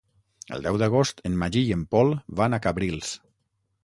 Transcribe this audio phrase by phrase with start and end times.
[0.55, 2.09] El deu d'agost en Magí i en Pol
[2.39, 3.13] van a Cabrils.